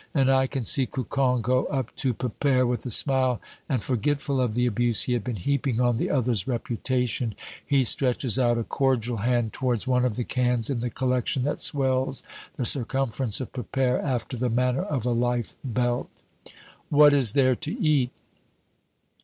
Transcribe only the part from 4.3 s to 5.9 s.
of the abuse he had been heaping